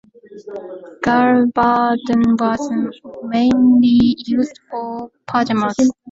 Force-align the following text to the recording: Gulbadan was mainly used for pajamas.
Gulbadan 1.05 2.23
was 2.39 3.19
mainly 3.21 4.15
used 4.25 4.59
for 4.67 5.11
pajamas. 5.27 5.77